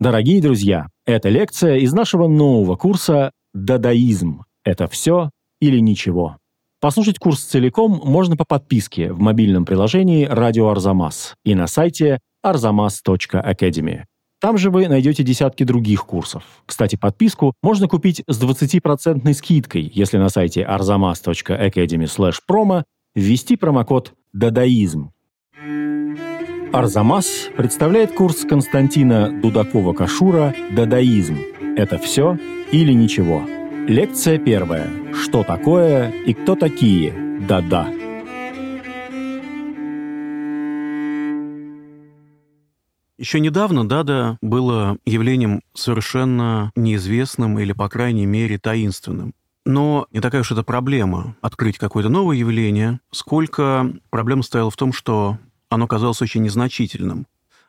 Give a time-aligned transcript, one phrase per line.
[0.00, 4.44] Дорогие друзья, это лекция из нашего нового курса «Дадаизм.
[4.62, 6.36] Это все или ничего».
[6.80, 14.04] Послушать курс целиком можно по подписке в мобильном приложении «Радио Арзамас» и на сайте arzamas.academy.
[14.40, 16.44] Там же вы найдете десятки других курсов.
[16.64, 22.84] Кстати, подписку можно купить с 20% скидкой, если на сайте arzamas.academy promo
[23.16, 25.10] ввести промокод «Дадаизм».
[26.70, 31.38] Арзамас представляет курс Константина Дудакова-Кашура «Дадаизм.
[31.76, 32.38] Это все
[32.70, 33.42] или ничего?»
[33.86, 34.86] Лекция первая.
[35.14, 37.14] Что такое и кто такие
[37.48, 37.88] «да-да»?
[43.16, 49.32] Еще недавно Дада было явлением совершенно неизвестным или, по крайней мере, таинственным.
[49.64, 54.92] Но не такая уж это проблема открыть какое-то новое явление, сколько проблема стояла в том,
[54.92, 55.38] что
[55.70, 57.26] оно казалось очень незначительным.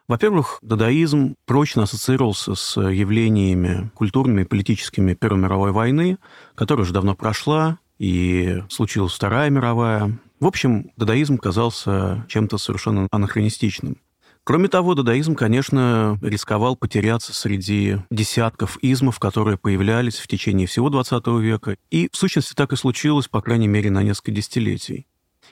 [0.08, 6.17] Во-первых, дадаизм прочно ассоциировался с явлениями культурными и политическими Первой мировой войны,
[6.56, 10.17] которая уже давно прошла, и случилась Вторая мировая.
[10.39, 13.97] В общем, дадаизм казался чем-то совершенно анахронистичным.
[14.45, 21.39] Кроме того, дадаизм, конечно, рисковал потеряться среди десятков измов, которые появлялись в течение всего XX
[21.39, 21.78] века.
[21.91, 25.06] И, в сущности, так и случилось, по крайней мере, на несколько десятилетий.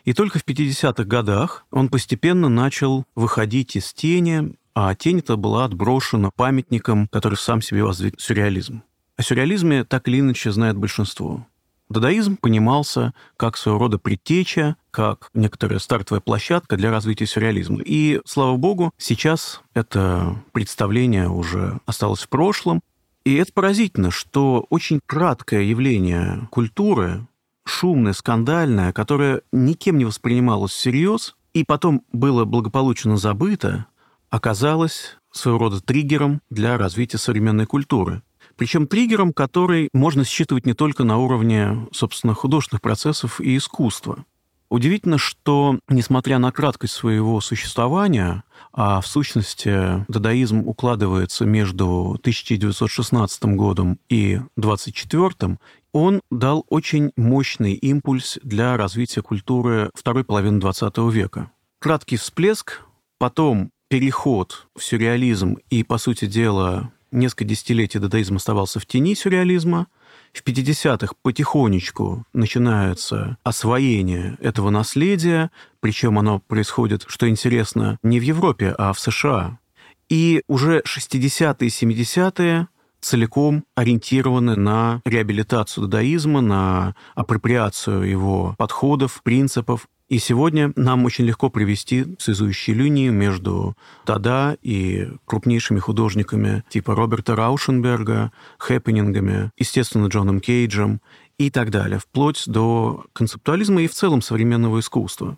[0.08, 5.66] И только в 50-х годах он постепенно начал выходить из тени, а тень это была
[5.66, 8.83] отброшена памятником, который сам себе воздвиг сюрреализм.
[9.17, 11.45] О сюрреализме так или иначе знает большинство.
[11.89, 17.81] Дадаизм понимался как своего рода предтеча, как некоторая стартовая площадка для развития сюрреализма.
[17.83, 22.80] И, слава богу, сейчас это представление уже осталось в прошлом.
[23.25, 27.27] И это поразительно, что очень краткое явление культуры,
[27.68, 33.88] шумное, скандальное, которое никем не воспринималось всерьез, и потом было благополучно забыто,
[34.30, 38.22] оказалось своего рода триггером для развития современной культуры.
[38.56, 44.26] Причем триггером, который можно считывать не только на уровне, собственно, художественных процессов и искусства.
[44.70, 53.98] Удивительно, что, несмотря на краткость своего существования, а в сущности дадаизм укладывается между 1916 годом
[54.10, 55.58] и 24
[55.93, 61.52] он дал очень мощный импульс для развития культуры второй половины XX века.
[61.80, 62.81] Краткий всплеск,
[63.17, 69.87] потом переход в сюрреализм, и, по сути дела, несколько десятилетий дадаизм оставался в тени сюрреализма.
[70.33, 78.76] В 50-х потихонечку начинается освоение этого наследия, причем оно происходит, что интересно, не в Европе,
[78.77, 79.59] а в США.
[80.09, 82.67] И уже 60-е и 70-е
[82.99, 89.87] целиком ориентированы на реабилитацию дадаизма, на апроприацию его подходов, принципов.
[90.09, 93.75] И сегодня нам очень легко привести связующие линии между
[94.05, 101.02] Дада и крупнейшими художниками типа Роберта Раушенберга, хэппенингами, естественно, Джоном Кейджем
[101.37, 105.37] и так далее, вплоть до концептуализма и в целом современного искусства.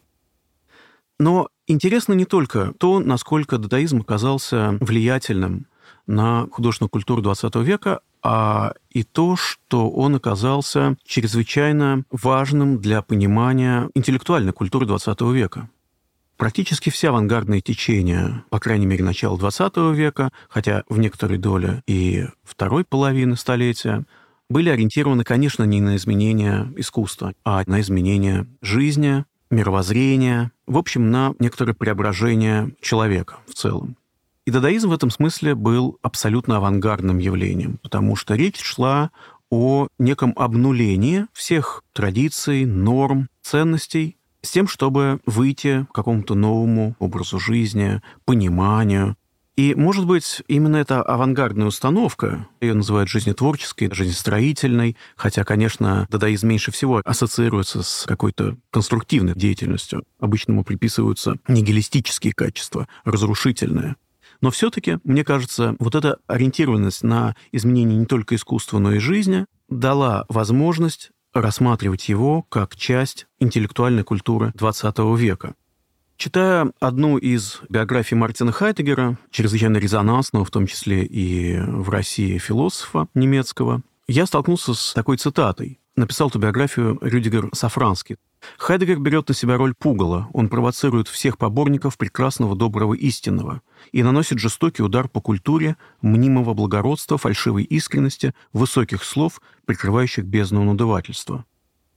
[1.20, 5.68] Но интересно не только то, насколько дадаизм оказался влиятельным
[6.10, 13.90] на художественную культуру XX века, а и то, что он оказался чрезвычайно важным для понимания
[13.94, 15.70] интеллектуальной культуры XX века.
[16.36, 22.26] Практически все авангардные течения, по крайней мере, начала XX века, хотя в некоторой доле и
[22.44, 24.04] второй половины столетия,
[24.50, 31.36] были ориентированы, конечно, не на изменение искусства, а на изменение жизни, мировоззрения, в общем, на
[31.38, 33.96] некоторое преображение человека в целом.
[34.50, 39.12] И дадаизм в этом смысле был абсолютно авангардным явлением, потому что речь шла
[39.52, 47.38] о неком обнулении всех традиций, норм, ценностей, с тем, чтобы выйти к какому-то новому образу
[47.38, 49.16] жизни, пониманию.
[49.56, 56.72] И, может быть, именно эта авангардная установка, ее называют жизнетворческой, жизнестроительной, хотя, конечно, дадаизм меньше
[56.72, 60.06] всего ассоциируется с какой-то конструктивной деятельностью.
[60.20, 63.96] Обычно ему приписываются нигилистические качества, разрушительные.
[64.42, 69.46] Но все-таки, мне кажется, вот эта ориентированность на изменение не только искусства, но и жизни
[69.68, 75.56] дала возможность рассматривать его как часть интеллектуальной культуры XX века.
[76.18, 83.08] Читая одну из биографий Мартина Хайдегера, чрезвычайно резонансного, в том числе и в России философа
[83.14, 85.80] немецкого, я столкнулся с такой цитатой.
[85.96, 88.18] Написал эту биографию Рюдигер Сафранский.
[88.58, 90.30] Хайдегер берет на себя роль пугала.
[90.34, 93.62] Он провоцирует всех поборников прекрасного, доброго, истинного
[93.92, 101.46] и наносит жестокий удар по культуре мнимого благородства, фальшивой искренности, высоких слов, прикрывающих бездну надувательства.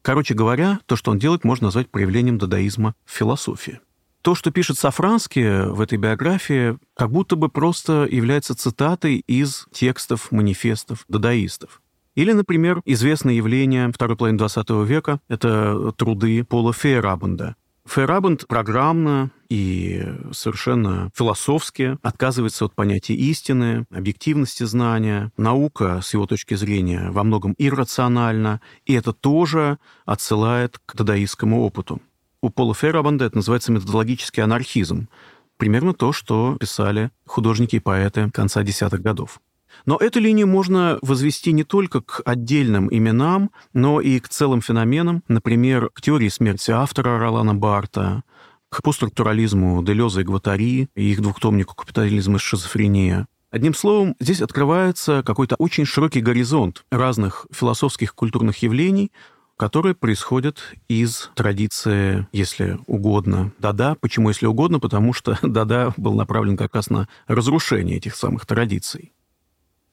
[0.03, 3.81] Короче говоря, то, что он делает, можно назвать проявлением дадаизма в философии.
[4.23, 10.31] То, что пишет Сафранский в этой биографии, как будто бы просто является цитатой из текстов
[10.31, 11.82] манифестов дадаистов.
[12.15, 17.57] Или, например, известное явление второй половины XX века— это труды Пола Фейерабенда.
[17.87, 25.33] Фейерабенд программно и совершенно философски отказывается от понятия истины, объективности знания.
[25.37, 32.01] Наука, с его точки зрения, во многом иррациональна, и это тоже отсылает к дадаистскому опыту.
[32.41, 35.09] У Пола Фейерабенда это называется методологический анархизм.
[35.57, 39.41] Примерно то, что писали художники и поэты конца десятых годов.
[39.87, 45.23] Но эту линию можно возвести не только к отдельным именам, но и к целым феноменам,
[45.29, 48.23] например, к теории смерти автора Ролана Барта,
[48.69, 53.27] к постструктурализму Делеза и Гватари и их двухтомнику «Капитализм и шизофрения».
[53.51, 59.13] Одним словом, здесь открывается какой-то очень широкий горизонт разных философских культурных явлений,
[59.59, 63.95] которые происходят из традиции, если угодно, Дада.
[64.01, 64.81] Почему если угодно?
[64.81, 69.13] Потому что Дада был направлен как раз на разрушение этих самых традиций.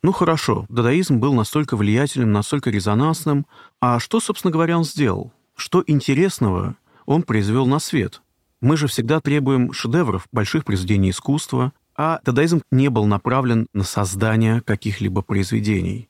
[0.01, 3.46] Ну хорошо, дадаизм был настолько влиятельным, настолько резонансным.
[3.81, 5.34] А что, собственно говоря, он сделал?
[5.56, 8.22] Что интересного он произвел на свет?
[8.62, 14.62] Мы же всегда требуем шедевров, больших произведений искусства, а дадаизм не был направлен на создание
[14.62, 16.10] каких-либо произведений.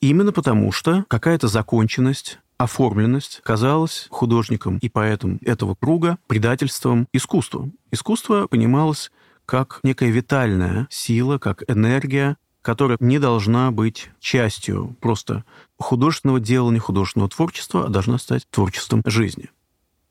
[0.00, 7.72] Именно потому, что какая-то законченность, оформленность казалась художникам и поэтам этого круга предательством искусству.
[7.90, 9.10] Искусство понималось
[9.46, 15.44] как некая витальная сила, как энергия, которая не должна быть частью просто
[15.78, 19.50] художественного делания, художественного творчества, а должна стать творчеством жизни.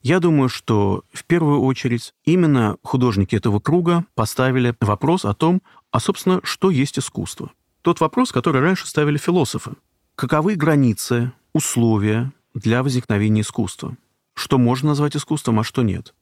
[0.02, 5.62] Я думаю, что в первую очередь именно художники этого круга поставили вопрос о том,
[5.92, 7.52] а, собственно, что есть искусство.
[7.82, 9.74] Тот вопрос, который раньше ставили философы.
[10.16, 13.98] Каковы границы, условия для возникновения искусства?
[14.34, 16.14] Что можно назвать искусством, а что нет?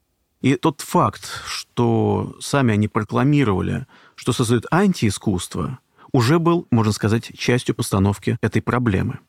[0.41, 3.85] И тот факт, что сами они прокламировали,
[4.15, 5.77] что создают антиискусство,
[6.13, 9.19] уже был, можно сказать, частью постановки этой проблемы.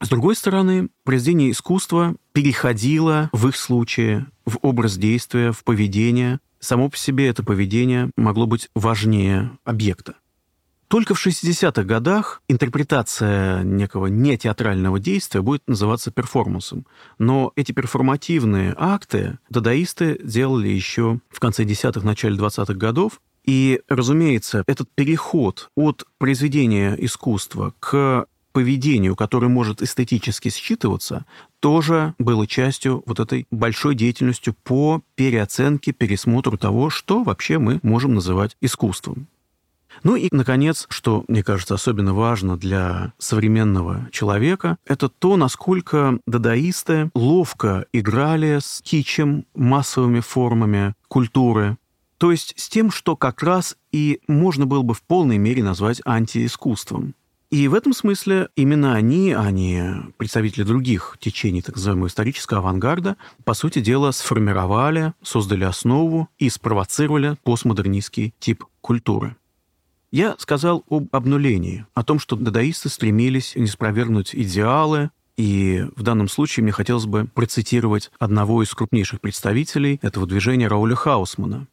[0.00, 6.40] С другой стороны, произведение искусства переходило в их случае в образ действия, в поведение.
[6.60, 10.14] Само по себе это поведение могло быть важнее объекта.
[10.88, 16.86] Только в 60-х годах интерпретация некого нетеатрального действия будет называться перформансом.
[17.18, 24.64] Но эти перформативные акты дадаисты делали еще в конце 10-х, начале 20-х годов, и, разумеется,
[24.66, 31.24] этот переход от произведения искусства к поведению, которое может эстетически считываться,
[31.60, 38.14] тоже было частью вот этой большой деятельностью по переоценке, пересмотру того, что вообще мы можем
[38.14, 39.26] называть искусством.
[40.02, 47.10] Ну и, наконец, что, мне кажется, особенно важно для современного человека, это то, насколько дадаисты
[47.14, 51.76] ловко играли с кичем, массовыми формами культуры,
[52.24, 56.00] то есть с тем, что как раз и можно было бы в полной мере назвать
[56.06, 57.14] антиискусством.
[57.50, 63.18] И в этом смысле именно они, а не представители других течений так называемого исторического авангарда,
[63.44, 69.36] по сути дела, сформировали, создали основу и спровоцировали постмодернистский тип культуры.
[70.10, 76.28] Я сказал об обнулении, о том, что дадаисты стремились не спровергнуть идеалы, и в данном
[76.28, 81.66] случае мне хотелось бы процитировать одного из крупнейших представителей этого движения Рауля Хаусмана,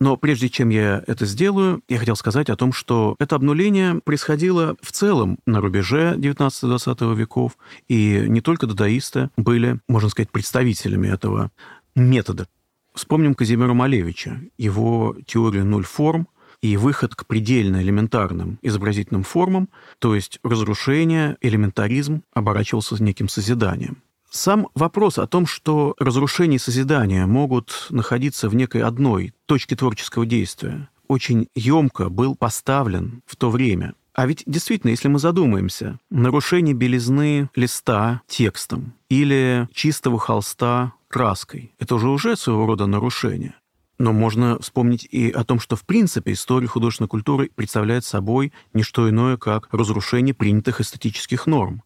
[0.00, 4.76] но прежде чем я это сделаю, я хотел сказать о том, что это обнуление происходило
[4.82, 7.56] в целом на рубеже 19-20 веков,
[7.88, 11.50] и не только дадаисты были, можно сказать, представителями этого
[11.94, 12.46] метода.
[12.94, 16.28] Вспомним Казимира Малевича, его теорию нуль форм
[16.62, 24.02] и выход к предельно элементарным изобразительным формам, то есть разрушение, элементаризм оборачивался неким созиданием.
[24.36, 30.26] Сам вопрос о том, что разрушение и созидание могут находиться в некой одной точке творческого
[30.26, 33.94] действия, очень емко был поставлен в то время.
[34.12, 41.98] А ведь действительно, если мы задумаемся, нарушение белизны листа текстом или чистого холста краской, это
[41.98, 43.54] же уже своего рода нарушение.
[43.98, 48.82] Но можно вспомнить и о том, что в принципе история художественной культуры представляет собой не
[48.82, 51.82] что иное, как разрушение принятых эстетических норм.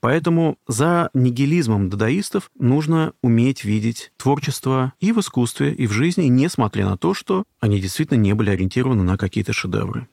[0.00, 6.86] Поэтому за нигилизмом дадаистов нужно уметь видеть творчество и в искусстве, и в жизни, несмотря
[6.86, 10.08] на то, что они действительно не были ориентированы на какие-то шедевры.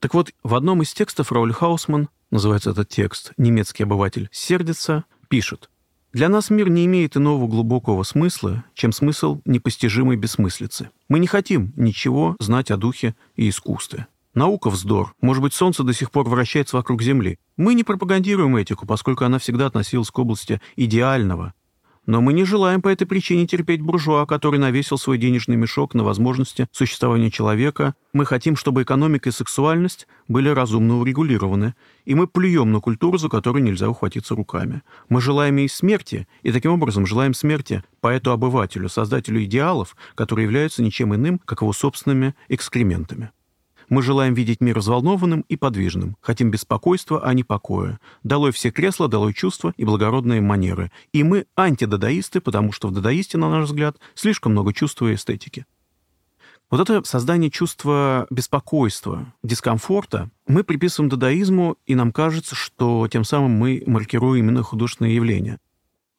[0.00, 5.70] Так вот, в одном из текстов Рауль Хаусман, называется этот текст «Немецкий обыватель сердится», пишет
[6.12, 10.90] «Для нас мир не имеет иного глубокого смысла, чем смысл непостижимой бессмыслицы.
[11.08, 14.06] Мы не хотим ничего знать о духе и искусстве.
[14.38, 15.14] Наука– вздор.
[15.20, 17.40] Может быть, Солнце до сих пор вращается вокруг Земли.
[17.56, 21.54] Мы не пропагандируем этику, поскольку она всегда относилась к области идеального.
[22.06, 26.04] Но мы не желаем по этой причине терпеть буржуа, который навесил свой денежный мешок на
[26.04, 27.96] возможности существования человека.
[28.12, 31.74] Мы хотим, чтобы экономика и сексуальность были разумно урегулированы.
[32.04, 34.82] И мы плюем на культуру, за которую нельзя ухватиться руками.
[35.08, 41.12] Мы желаем ей смерти, и таким образом желаем смерти поэту-обывателю, создателю идеалов, которые являются ничем
[41.12, 43.32] иным, как его собственными экскрементами.
[43.88, 47.98] Мы желаем видеть мир взволнованным и подвижным, хотим беспокойства, а не покоя.
[48.22, 50.92] Долой все кресла, долой чувства и благородные манеры.
[51.12, 55.64] И мы антидадаисты, потому что в дадаисте, на наш взгляд, слишком много чувства и эстетики.
[56.70, 63.52] Вот это создание чувства беспокойства, дискомфорта мы приписываем дадаизму, и нам кажется, что тем самым
[63.52, 65.58] мы маркируем именно художественное явление.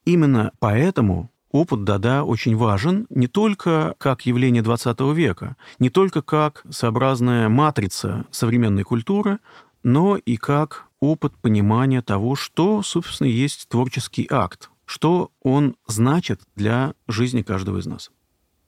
[0.04, 6.64] Именно поэтому опыт Дада очень важен не только как явление XX века, не только как
[6.70, 9.38] сообразная матрица современной культуры,
[9.82, 16.94] но и как опыт понимания того, что, собственно, есть творческий акт, что он значит для
[17.08, 18.10] жизни каждого из нас.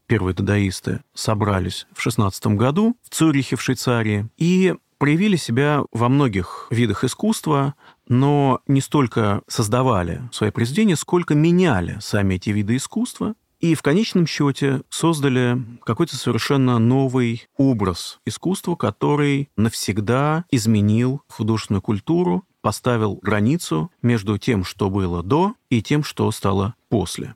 [0.07, 6.69] Первые дадаисты собрались в 16 году в Цюрихе, в Швейцарии, и проявили себя во многих
[6.71, 7.75] видах искусства,
[8.12, 14.26] но не столько создавали свои произведения, сколько меняли сами эти виды искусства, и в конечном
[14.26, 24.37] счете создали какой-то совершенно новый образ искусства, который навсегда изменил художественную культуру, поставил границу между
[24.37, 27.35] тем, что было до, и тем, что стало после.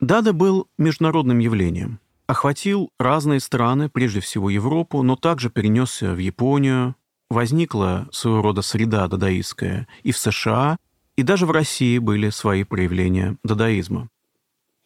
[0.00, 6.94] Дада был международным явлением охватил разные страны, прежде всего Европу, но также перенесся в Японию.
[7.30, 10.76] Возникла своего рода среда дадаистская и в США,
[11.16, 14.08] и даже в России были свои проявления дадаизма.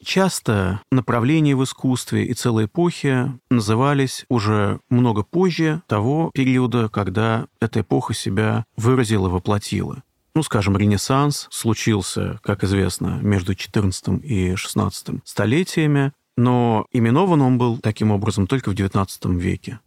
[0.02, 7.80] Часто направления в искусстве и целые эпохи назывались уже много позже того периода, когда эта
[7.80, 10.04] эпоха себя выразила, воплотила.
[10.37, 17.78] Ну, скажем, Ренессанс случился, как известно, между XIV и XVI столетиями, но именован он был
[17.78, 19.80] таким образом только в XIX веке.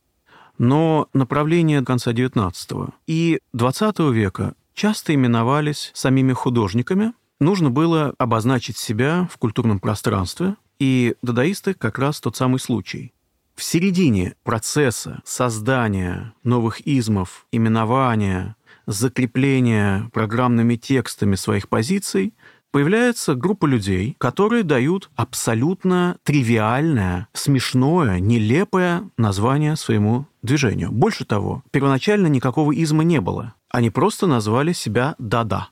[0.58, 7.14] Но направления конца XIX и XX века часто именовались самими художниками.
[7.40, 13.14] Нужно было обозначить себя в культурном пространстве, и дадаисты как раз тот самый случай.
[13.56, 18.56] В середине процесса создания новых измов, именования,
[18.88, 22.34] закрепления программными текстами своих позиций
[22.72, 30.92] появляется группа людей, которые дают абсолютно тривиальное, смешное, нелепое название своему движению.
[30.92, 33.54] Больше того, первоначально никакого изма не было.
[33.70, 35.70] Они просто назвали себя «да-да».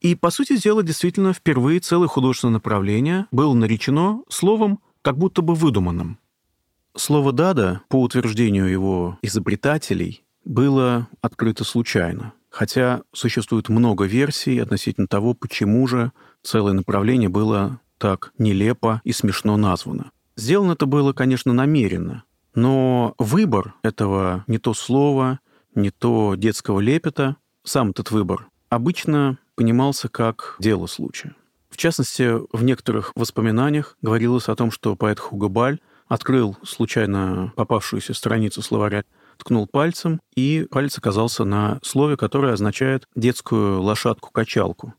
[0.00, 5.54] И, по сути дела, действительно, впервые целое художественное направление было наречено словом как будто бы
[5.54, 6.18] выдуманным.
[6.96, 12.34] Слово «дада», по утверждению его изобретателей, было открыто случайно.
[12.50, 16.12] Хотя существует много версий относительно того, почему же
[16.44, 20.10] целое направление было так нелепо и смешно названо.
[20.36, 22.24] Сделано это было, конечно, намеренно,
[22.54, 25.40] но выбор этого не то слова,
[25.74, 31.34] не то детского лепета, сам этот выбор, обычно понимался как дело случая.
[31.70, 38.14] В частности, в некоторых воспоминаниях говорилось о том, что поэт Хуго Баль открыл случайно попавшуюся
[38.14, 39.04] страницу словаря,
[39.38, 44.94] ткнул пальцем, и палец оказался на слове, которое означает детскую лошадку-качалку.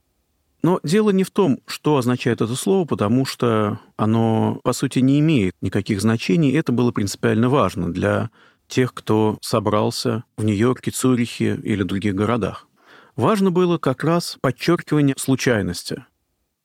[0.65, 5.19] Но дело не в том, что означает это слово, потому что оно, по сути, не
[5.19, 6.51] имеет никаких значений.
[6.53, 8.31] Это было принципиально важно для
[8.67, 12.67] тех, кто собрался в Нью-Йорке, Цюрихе или других городах.
[13.15, 16.03] Важно было как раз подчеркивание случайности.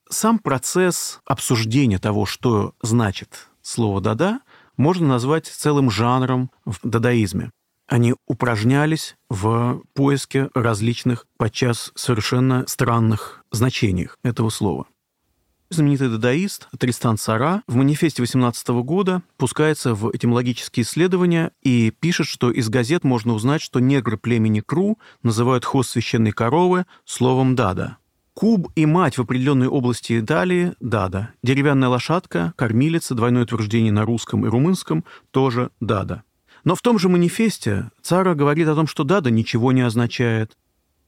[0.09, 4.39] Сам процесс обсуждения того, что значит слово «дада»,
[4.77, 7.51] можно назвать целым жанром в дадаизме
[7.91, 14.85] они упражнялись в поиске различных, подчас совершенно странных значениях этого слова.
[15.69, 22.49] Знаменитый дадаист Тристан Сара в манифесте 18 года пускается в этимологические исследования и пишет, что
[22.49, 27.97] из газет можно узнать, что негры племени Кру называют хвост священной коровы словом «дада».
[28.33, 31.33] Куб и мать в определенной области Италии– «дада».
[31.43, 36.23] Деревянная лошадка, кормилица, двойное утверждение на русском и румынском– тоже «дада».
[36.63, 40.57] Но в том же манифесте Цара говорит о том, что Дада ничего не означает.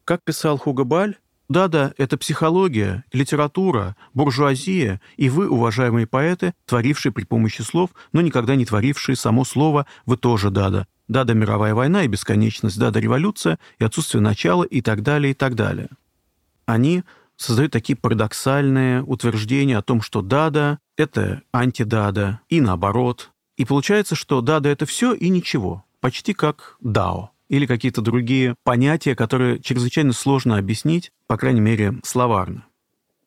[0.05, 1.15] Как писал Хуго Баль,
[1.50, 8.55] Дада— это психология, литература, буржуазия, и вы, уважаемые поэты, творившие при помощи слов, но никогда
[8.55, 10.88] не творившие само слово, вы тоже Дада.
[11.07, 15.55] Дада— мировая война и бесконечность, Дада— революция и отсутствие начала и так далее, и так
[15.55, 15.89] далее.
[16.65, 17.03] Они
[17.36, 24.41] создают такие парадоксальные утверждения о том, что Дада— это антидада, и наоборот, и получается, что
[24.41, 30.57] дада— это все и ничего, почти как дао или какие-то другие понятия, которые чрезвычайно сложно
[30.57, 32.65] объяснить, по крайней мере, словарно.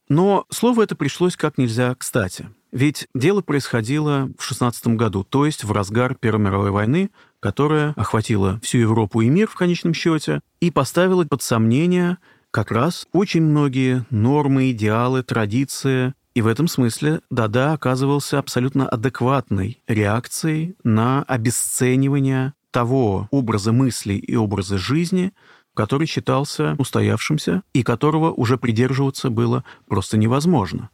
[0.09, 2.49] Но слово это пришлось как нельзя кстати.
[2.73, 8.61] Ведь дело происходило в 16 году, то есть в разгар Первой мировой войны, которая охватила
[8.63, 12.19] всю Европу и мир в конечном счете и поставила под сомнение
[12.51, 16.15] как раз очень многие нормы, идеалы, традиции.
[16.37, 24.37] И в этом смысле Дада оказывался абсолютно адекватной реакцией на обесценивание того образа мыслей и
[24.37, 25.33] образа жизни,
[25.73, 30.91] который считался устоявшимся и которого уже придерживаться было просто невозможно.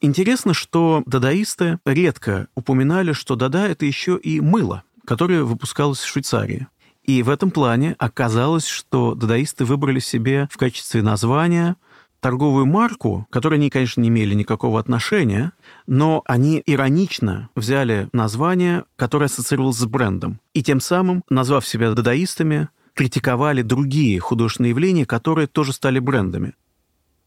[0.00, 6.66] Интересно, что дадаисты редко упоминали, что дада— это еще и мыло, которое выпускалось в Швейцарии.
[7.02, 11.76] И в этом плане оказалось, что дадаисты выбрали себе в качестве названия
[12.22, 15.52] торговую марку, которой они, конечно, не имели никакого отношения,
[15.86, 20.40] но они иронично взяли название, которое ассоциировалось с брендом.
[20.54, 26.54] И тем самым, назвав себя дадаистами, критиковали другие художественные явления, которые тоже стали брендами.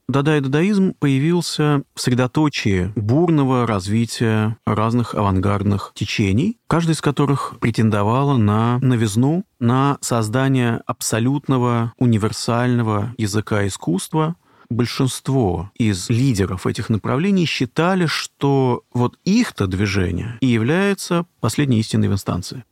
[0.08, 8.38] Дада и дадаизм появился в средоточии бурного развития разных авангардных течений, каждый из которых претендовала
[8.38, 14.36] на новизну, на создание абсолютного универсального языка искусства.
[14.70, 22.14] Большинство из лидеров этих направлений считали, что вот их-то движение и является последней истиной в
[22.14, 22.64] инстанции.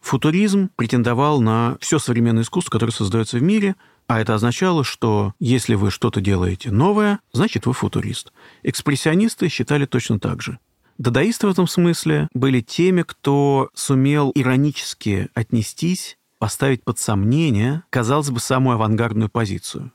[0.00, 5.74] Футуризм претендовал на все современное искусство, которое создается в мире– а это означало, что если
[5.74, 8.32] вы что-то делаете новое, значит вы футурист.
[8.62, 10.58] Экспрессионисты считали точно так же.
[10.98, 18.40] Дадаисты в этом смысле были теми, кто сумел иронически отнестись, поставить под сомнение, казалось бы,
[18.40, 19.92] самую авангардную позицию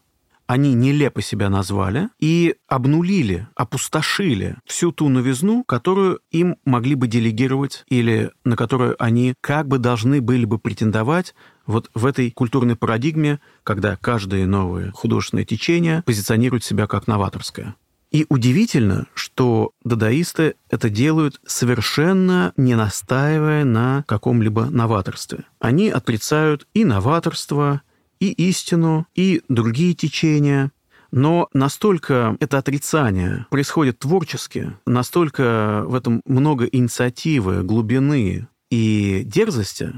[0.47, 7.83] они нелепо себя назвали и обнулили, опустошили всю ту новизну, которую им могли бы делегировать
[7.89, 11.35] или на которую они как бы должны были бы претендовать
[11.65, 17.75] вот в этой культурной парадигме, когда каждое новое художественное течение позиционирует себя как новаторское.
[18.09, 25.43] И удивительно, что дадаисты это делают совершенно не настаивая на каком-либо новаторстве.
[25.59, 27.81] Они отрицают и новаторство,
[28.19, 30.71] и истину, и другие течения.
[31.11, 39.93] Но настолько это отрицание происходит творчески, настолько в этом много инициативы, глубины и дерзости,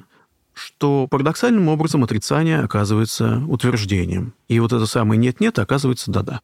[0.53, 4.33] что парадоксальным образом отрицание оказывается утверждением.
[4.47, 6.41] И вот это самое «нет-нет» оказывается «да-да».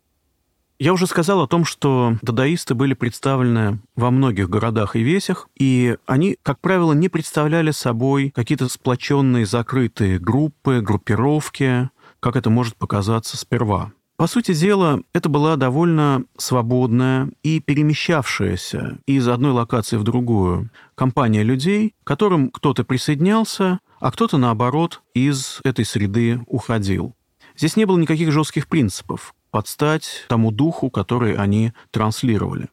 [0.77, 5.95] Я уже сказал о том, что дадаисты были представлены во многих городах и весях, и
[6.05, 13.37] они, как правило, не представляли собой какие-то сплоченные закрытые группы, группировки, как это может показаться
[13.37, 13.93] сперва.
[14.17, 21.43] По сути дела, это была довольно свободная и перемещавшаяся из одной локации в другую компания
[21.43, 27.13] людей, к которым кто-то присоединялся, а кто-то, наоборот, из этой среды уходил.
[27.57, 32.67] Здесь не было никаких жестких принципов под стать тому духу, который они транслировали.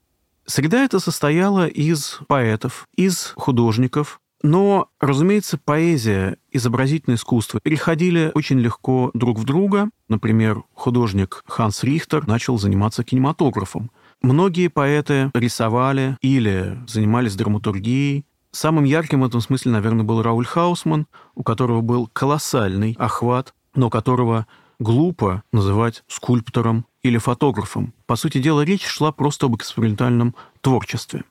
[0.46, 9.12] Среда эта состояла из поэтов, из художников, но, разумеется, поэзия, изобразительное искусство переходили очень легко
[9.14, 9.90] друг в друга.
[10.08, 13.92] Например, художник Ханс Рихтер начал заниматься кинематографом.
[14.20, 18.26] Многие поэты рисовали или занимались драматургией.
[18.50, 23.88] Самым ярким в этом смысле, наверное, был Рауль Хаусман, у которого был колоссальный охват, но
[23.88, 27.94] которого глупо называть скульптором или фотографом.
[28.06, 31.24] По сути дела, речь шла просто об экспериментальном творчестве.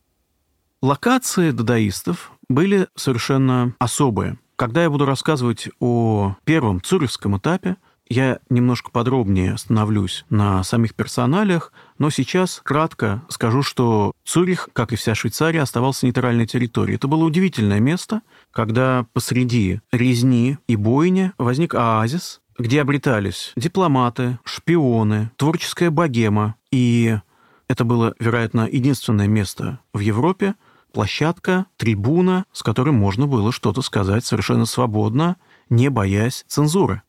[0.82, 4.38] Локации дадаистов были совершенно особые.
[4.56, 7.78] Когда я буду рассказывать о первом цюрихском этапе,
[8.10, 14.98] я немножко подробнее остановлюсь на самих персоналиях, но сейчас кратко скажу, что Цюрих, как и
[14.98, 16.98] вся Швейцария, оставался нейтральной территорией.
[16.98, 25.32] Это было удивительное место, когда посреди резни и бойни возник оазис, где обретались дипломаты, шпионы,
[25.36, 26.56] творческая богема.
[26.70, 27.18] И
[27.68, 30.56] это было, вероятно, единственное место в Европе,
[30.94, 35.38] площадка, трибуна, с которой можно было что-то сказать совершенно свободно,
[35.70, 37.02] не боясь цензуры.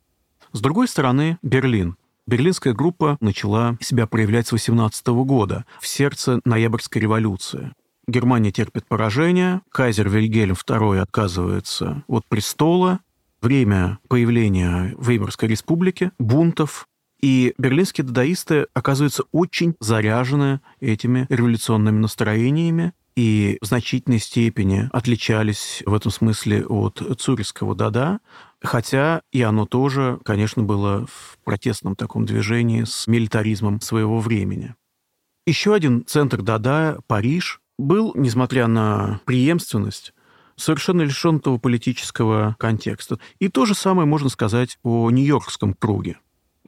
[0.52, 1.96] С другой стороны, Берлин.
[2.26, 7.72] Берлинская группа начала себя проявлять с 18 года, в сердце ноябрьской революции.
[8.06, 13.00] Германия терпит поражение, кайзер Вильгельм II отказывается от престола,
[13.42, 16.86] время появления Веймарской республики, бунтов,
[17.20, 25.94] и берлинские дадаисты оказываются очень заряжены этими революционными настроениями и в значительной степени отличались в
[25.94, 28.20] этом смысле от цюрихского дада,
[28.60, 34.74] хотя и оно тоже, конечно, было в протестном таком движении с милитаризмом своего времени.
[35.46, 40.14] Еще один центр дада, Париж, был, несмотря на преемственность,
[40.56, 43.18] совершенно лишен этого политического контекста.
[43.38, 46.18] И то же самое можно сказать о Нью-Йоркском круге.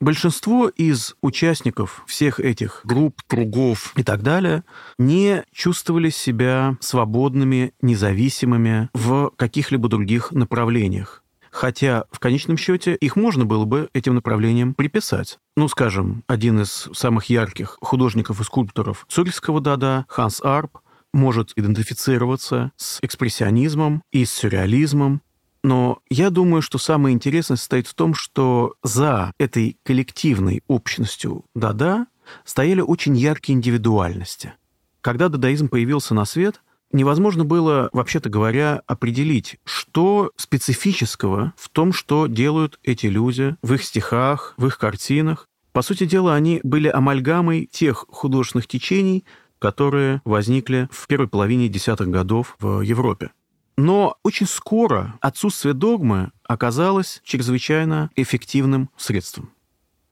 [0.01, 4.65] Большинство из участников всех этих групп, кругов и так далее
[4.99, 11.23] не чувствовали себя свободными, независимыми в каких-либо других направлениях.
[11.55, 15.39] Хотя в конечном счете их можно было бы этим направлением приписать.
[15.57, 20.79] Ну, скажем, один из самых ярких художников и скульпторов Цюрихского дада, Ханс Арп,
[21.15, 25.23] может идентифицироваться с экспрессионизмом и с сюрреализмом,
[25.63, 32.07] но я думаю, что самое интересное состоит в том, что за этой коллективной общностью Дада
[32.45, 34.53] стояли очень яркие индивидуальности.
[35.01, 36.61] Когда дадаизм появился на свет,
[36.93, 43.85] невозможно было, вообще-то говоря, определить, что специфического в том, что делают эти люди в их
[43.85, 45.49] стихах, в их картинах.
[45.73, 49.25] По сути дела, они были амальгамой тех художественных течений,
[49.59, 53.31] которые возникли в первой половине десятых годов в Европе.
[53.77, 59.51] Но очень скоро отсутствие догмы оказалось чрезвычайно эффективным средством.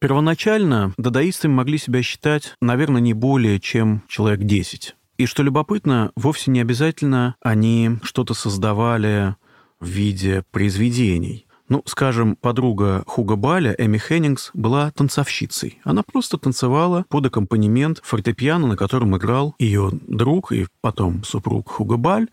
[0.00, 4.96] Первоначально дадаистами могли себя считать, наверное, не более чем человек 10.
[5.18, 9.36] И что любопытно, вовсе не обязательно они что-то создавали
[9.78, 11.46] в виде произведений.
[11.72, 15.80] Ну, скажем, подруга Хуга Баля, Эми Хеннингс, была танцовщицей.
[15.84, 21.96] Она просто танцевала под аккомпанемент фортепиано, на котором играл ее друг и потом супруг Хуга
[21.96, 22.28] Баль.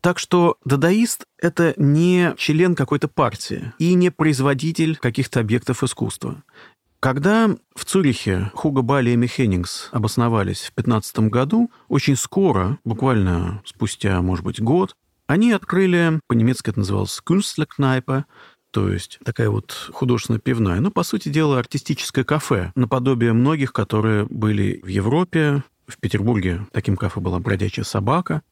[0.00, 6.44] Так что дадаист— это не член какой-то партии и не производитель каких-то объектов искусства.
[7.00, 13.60] Когда в Цюрихе Хуго Бали и Эми Хеннингс обосновались в 15 году, очень скоро, буквально
[13.64, 14.94] спустя, может быть, год,
[15.26, 18.24] они открыли, по-немецки это называлось Künstlerkneipe,
[18.74, 24.26] то есть такая вот художественная пивная, ну, по сути дела, артистическое кафе, наподобие многих, которые
[24.28, 28.42] были в Европе, в Петербурге таким кафе была «Бродячая собака»,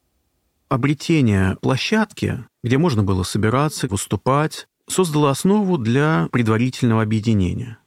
[0.68, 7.78] обретение площадки, где можно было собираться, выступать, создало основу для предварительного объединения.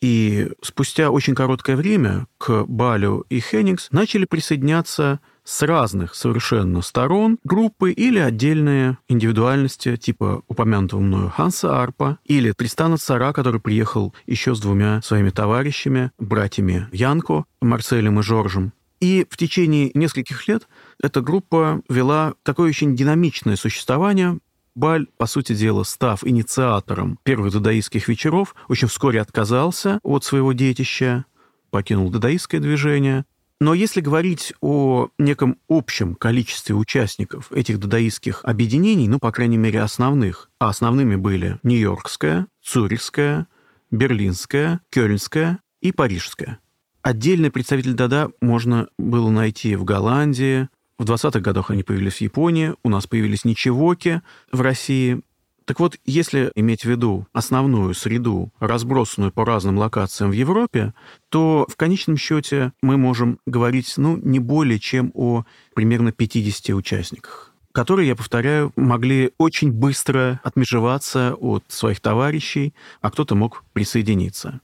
[0.00, 7.38] И спустя очень короткое время к Балю и Хеннингс начали присоединяться с разных совершенно сторон
[7.44, 14.54] группы или отдельные индивидуальности, типа упомянутого мною Ханса Арпа или Тристана Цара, который приехал еще
[14.54, 18.72] с двумя своими товарищами, братьями Янко, Марселем и Жоржем.
[19.00, 20.66] И в течение нескольких лет
[21.00, 24.38] эта группа вела такое очень динамичное существование.
[24.74, 31.24] Баль, по сути дела, став инициатором первых дадаистских вечеров, очень вскоре отказался от своего детища,
[31.70, 33.24] покинул дадаистское движение.
[33.60, 39.80] Но если говорить о неком общем количестве участников этих дадаистских объединений, ну, по крайней мере,
[39.80, 43.46] основных, а основными были Нью-Йоркская, Цюрихская,
[43.90, 46.58] Берлинская, Кёльнская и Парижская–
[47.06, 50.68] Отдельный представитель Дада можно было найти в Голландии.
[50.98, 55.20] В 20-х годах они появились в Японии, у нас появились ничегоки в России.
[55.66, 60.94] Так вот, если иметь в виду основную среду, разбросанную по разным локациям в Европе,
[61.28, 67.52] то в конечном счете мы можем говорить ну, не более чем о примерно 50 участниках
[67.72, 74.62] которые, я повторяю, могли очень быстро отмежеваться от своих товарищей, а кто-то мог присоединиться.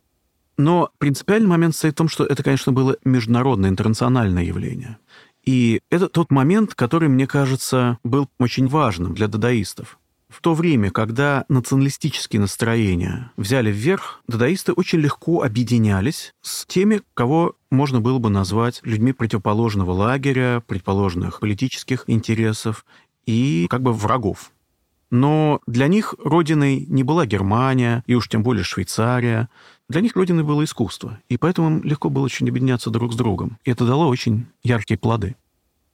[0.56, 4.96] Но принципиальный момент состоит в том, что это, конечно, было международное, интернациональное явление.
[5.44, 9.98] И это тот момент, который, мне кажется, был очень важным для дадаистов.
[10.32, 17.54] В то время, когда националистические настроения взяли вверх, дадаисты очень легко объединялись с теми, кого
[17.70, 22.86] можно было бы назвать людьми противоположного лагеря, предположенных политических интересов
[23.26, 24.52] и как бы врагов.
[25.10, 29.50] Но для них родиной не была Германия, и уж тем более Швейцария.
[29.90, 33.58] Для них родиной было искусство, и поэтому им легко было очень объединяться друг с другом.
[33.64, 35.36] И это дало очень яркие плоды.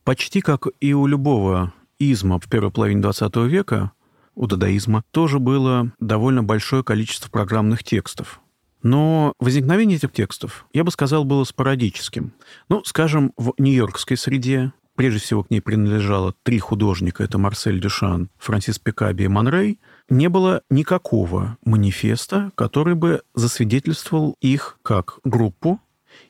[0.04, 3.90] Почти как и у любого изма в первой половине XX века,
[4.38, 8.40] у дадаизма тоже было довольно большое количество программных текстов.
[8.82, 12.32] Но возникновение этих текстов, я бы сказал, было спорадическим.
[12.68, 18.30] Ну, скажем, в нью-йоркской среде прежде всего к ней принадлежало три художника, это Марсель Дюшан,
[18.38, 25.80] Франсис Пикаби и Монрей, не было никакого манифеста, который бы засвидетельствовал их как группу,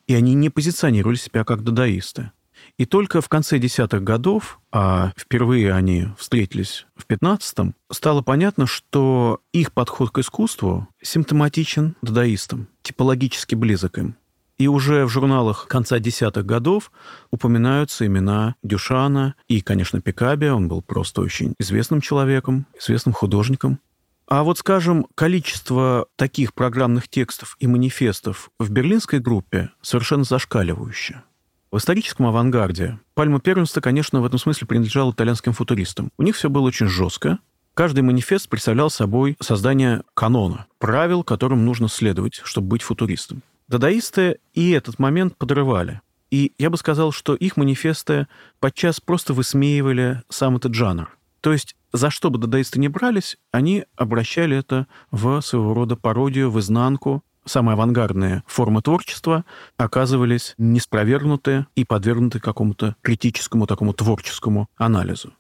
[0.07, 2.33] и они не позиционировали себя как дадаисты.
[2.77, 9.41] И только в конце десятых годов, а впервые они встретились в пятнадцатом, стало понятно, что
[9.53, 14.17] их подход к искусству симптоматичен дадаистам, типологически близок им.
[14.59, 16.91] И уже в журналах конца десятых годов
[17.31, 20.47] упоминаются имена Дюшана и, конечно, Пикаби.
[20.47, 23.79] Он был просто очень известным человеком, известным художником.
[24.27, 31.23] А вот, скажем, количество таких программных текстов и манифестов в берлинской группе совершенно зашкаливающее.
[31.71, 36.11] В историческом авангарде пальма первенства, конечно, в этом смысле принадлежала итальянским футуристам.
[36.17, 37.39] У них все было очень жестко,
[37.79, 43.45] Каждый манифест представлял собой создание канона, правил, которым нужно следовать, чтобы быть футуристом.
[43.69, 46.01] Дадаисты и этот момент подрывали.
[46.33, 48.27] И я бы сказал, что их манифесты
[48.59, 51.17] подчас просто высмеивали сам этот жанр.
[51.41, 56.51] То есть за что бы дадаисты не брались, они обращали это в своего рода пародию,
[56.51, 57.23] в изнанку.
[57.49, 59.47] Самые авангардные формы творчества
[59.79, 65.33] оказывались неспровергнуты и подвергнуты какому-то критическому такому творческому анализу.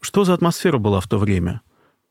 [0.00, 1.60] Что за атмосфера была в то время?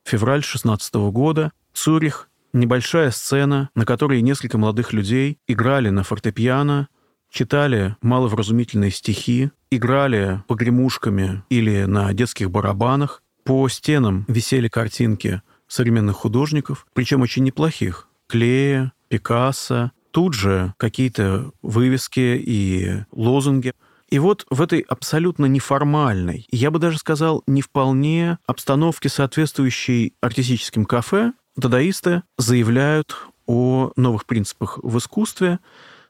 [0.04, 6.88] Февраль 16 года, Цюрих, небольшая сцена, на которой несколько молодых людей играли на фортепиано,
[7.28, 13.22] читали маловразумительные стихи, играли погремушками или на детских барабанах.
[13.44, 18.08] По стенам висели картинки современных художников, причем очень неплохих.
[18.26, 23.72] Клея, Пикассо, тут же какие-то вывески и лозунги.
[24.08, 30.86] И вот в этой абсолютно неформальной, я бы даже сказал, не вполне обстановке, соответствующей артистическим
[30.86, 33.16] кафе, дадаисты заявляют
[33.46, 35.58] о новых принципах в искусстве,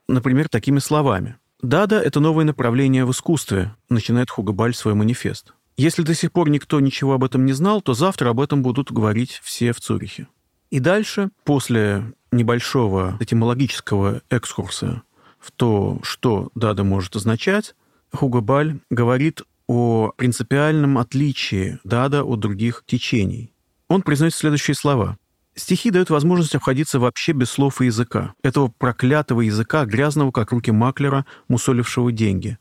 [0.07, 1.37] например, такими словами.
[1.61, 5.53] «Дада— это новое направление в искусстве», начинает Хугабаль свой манифест.
[5.75, 8.91] Если до сих пор никто ничего об этом не знал, то завтра об этом будут
[8.91, 10.27] говорить все в Цюрихе.
[10.69, 15.03] И дальше, после небольшого этимологического экскурса
[15.39, 17.75] в то, что Дада может означать,
[18.11, 23.53] Хугабаль говорит о принципиальном отличии Дада от других течений.
[23.87, 25.17] Он произносит следующие слова.
[25.55, 28.33] Стихи дают возможность обходиться вообще без слов и языка.
[28.43, 32.57] Этого проклятого языка, грязного, как руки маклера, мусолившего деньги.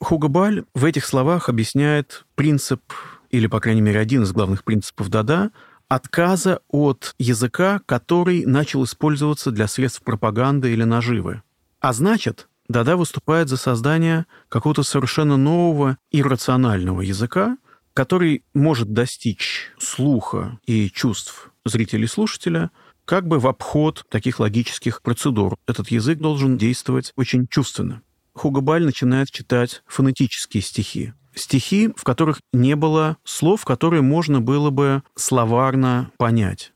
[0.00, 2.80] Хугабаль в этих словах объясняет принцип,
[3.30, 5.50] или, по крайней мере, один из главных принципов Дада,
[5.88, 11.42] отказа от языка, который начал использоваться для средств пропаганды или наживы.
[11.80, 17.56] А значит, Дада выступает за создание какого-то совершенно нового иррационального языка,
[17.94, 22.70] который может достичь слуха и чувств зрителя и слушателя
[23.04, 25.56] как бы в обход таких логических процедур.
[25.66, 28.02] Этот язык должен действовать очень чувственно.
[28.34, 31.14] Хугабаль начинает читать фонетические стихи.
[31.34, 36.72] Стихи, в которых не было слов, которые можно было бы словарно понять.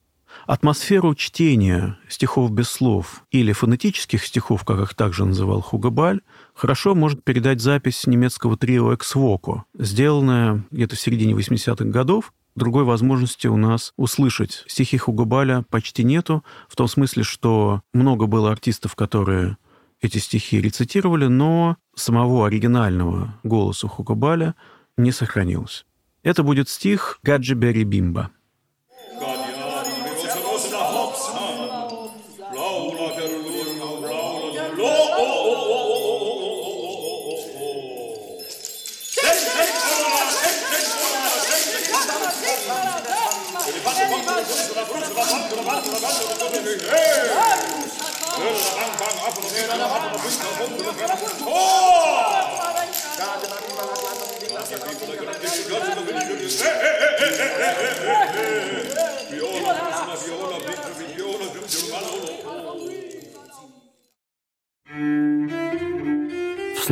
[0.46, 6.20] Атмосферу чтения стихов без слов или фонетических стихов, как их также называл Хугабаль,
[6.54, 12.32] хорошо может передать запись немецкого трио «Эксвоко», сделанная где-то в середине 80-х годов.
[12.54, 18.50] Другой возможности у нас услышать стихи Хугабаля почти нету, в том смысле, что много было
[18.50, 19.56] артистов, которые
[20.02, 24.54] эти стихи рецитировали, но самого оригинального голоса Хугабаля
[24.96, 25.86] не сохранилось.
[26.22, 28.30] Это будет стих «Гаджи Бери Бимба».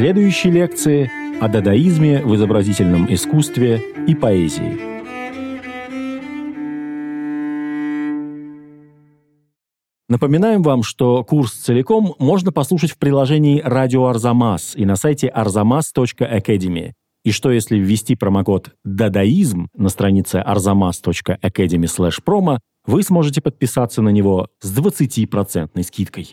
[0.01, 1.11] В следующей лекции
[1.43, 4.81] о дадаизме в изобразительном искусстве и поэзии.
[10.09, 16.93] Напоминаем вам, что курс целиком можно послушать в приложении «Радио Арзамас» и на сайте arzamas.academy.
[17.23, 24.49] И что если ввести промокод «Дадаизм» на странице arzamas.academy promo, вы сможете подписаться на него
[24.61, 26.27] с 20% скидкой.